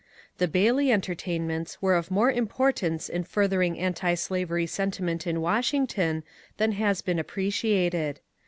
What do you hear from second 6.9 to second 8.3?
been appreciated.